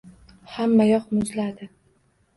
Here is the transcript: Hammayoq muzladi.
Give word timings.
Hammayoq 0.53 1.05
muzladi. 1.19 1.73